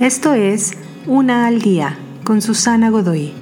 [0.00, 0.72] Esto es
[1.06, 3.32] Una al Día con Susana Godoy.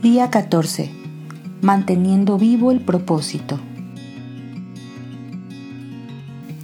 [0.00, 0.92] Día 14.
[1.60, 3.58] Manteniendo vivo el propósito.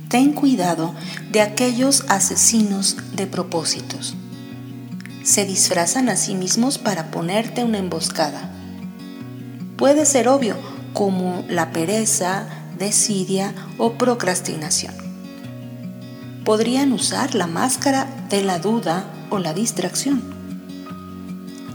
[0.09, 0.95] Ten cuidado
[1.33, 4.15] de aquellos asesinos de propósitos.
[5.25, 8.53] Se disfrazan a sí mismos para ponerte una emboscada.
[9.77, 10.55] Puede ser obvio,
[10.93, 12.47] como la pereza,
[12.79, 15.10] desidia o procrastinación.
[16.51, 20.21] Podrían usar la máscara de la duda o la distracción.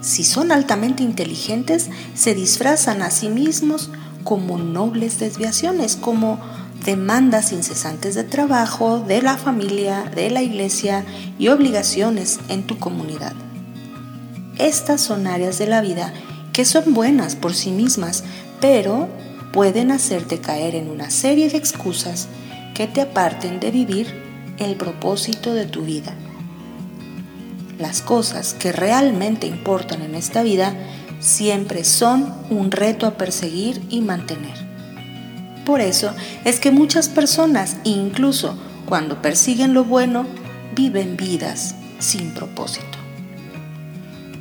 [0.01, 3.89] Si son altamente inteligentes, se disfrazan a sí mismos
[4.25, 6.41] como nobles desviaciones, como
[6.83, 11.05] demandas incesantes de trabajo, de la familia, de la iglesia
[11.39, 13.31] y obligaciones en tu comunidad.
[14.57, 16.11] Estas son áreas de la vida
[16.51, 18.25] que son buenas por sí mismas,
[18.59, 19.07] pero
[19.53, 22.27] pueden hacerte caer en una serie de excusas
[22.73, 24.24] que te aparten de vivir
[24.59, 26.13] el propósito de tu vida.
[27.79, 30.75] Las cosas que realmente importan en esta vida
[31.19, 34.65] siempre son un reto a perseguir y mantener.
[35.65, 36.13] Por eso
[36.45, 40.25] es que muchas personas, incluso cuando persiguen lo bueno,
[40.75, 42.85] viven vidas sin propósito.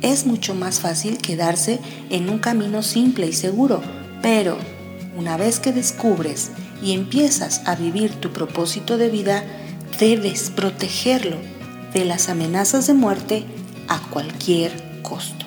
[0.01, 1.79] Es mucho más fácil quedarse
[2.11, 3.81] en un camino simple y seguro,
[4.21, 4.57] pero
[5.17, 6.51] una vez que descubres
[6.83, 9.43] y empiezas a vivir tu propósito de vida,
[9.99, 11.37] debes protegerlo
[11.93, 13.43] de las amenazas de muerte
[13.87, 15.45] a cualquier costo.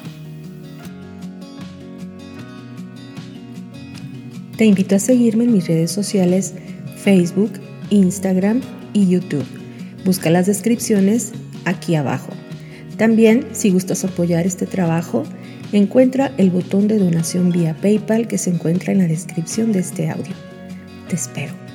[4.56, 6.54] Te invito a seguirme en mis redes sociales
[6.96, 7.52] Facebook,
[7.90, 8.60] Instagram
[8.92, 9.46] y YouTube.
[10.04, 11.32] Busca las descripciones
[11.64, 12.30] aquí abajo.
[12.96, 15.22] También, si gustas apoyar este trabajo,
[15.72, 20.10] encuentra el botón de donación vía PayPal que se encuentra en la descripción de este
[20.10, 20.34] audio.
[21.08, 21.67] Te espero.